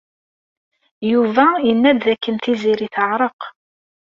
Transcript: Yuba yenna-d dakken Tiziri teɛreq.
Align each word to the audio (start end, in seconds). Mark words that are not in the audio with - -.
Yuba 1.11 1.45
yenna-d 1.67 1.99
dakken 2.05 2.35
Tiziri 2.37 2.87
teɛreq. 2.95 3.39